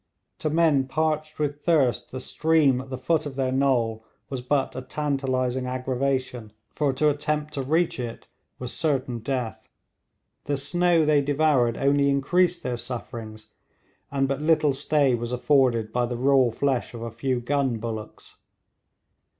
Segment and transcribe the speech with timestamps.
[0.39, 4.75] To men parched with thirst the stream at the foot of their knoll was but
[4.75, 8.25] a tantalising aggravation, for to attempt to reach it
[8.57, 9.69] was certain death.
[10.45, 13.49] The snow they devoured only increased their sufferings,
[14.09, 18.37] and but little stay was afforded by the raw flesh of a few gun bullocks.